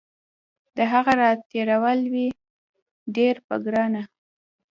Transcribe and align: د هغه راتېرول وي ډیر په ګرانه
د 0.75 0.77
هغه 0.91 1.13
راتېرول 1.21 1.99
وي 2.13 2.27
ډیر 3.15 3.35
په 3.47 3.55
ګرانه 3.65 4.01